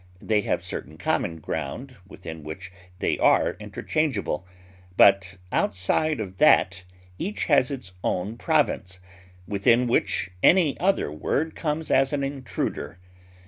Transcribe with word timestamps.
They 0.19 0.41
have 0.41 0.63
certain 0.63 0.97
common 0.97 1.37
ground 1.37 1.95
within 2.07 2.41
which 2.43 2.71
they 2.97 3.19
are 3.19 3.55
interchangeable; 3.59 4.47
but 4.97 5.37
outside 5.51 6.19
of 6.19 6.37
that 6.37 6.85
each 7.19 7.45
has 7.45 7.69
its 7.69 7.93
own 8.03 8.29
special 8.29 8.37
province, 8.37 8.99
within 9.47 9.85
which 9.85 10.31
any 10.41 10.75
other 10.79 11.11
word 11.11 11.55
comes 11.55 11.91
as 11.91 12.13
an 12.13 12.23
intruder. 12.23 12.97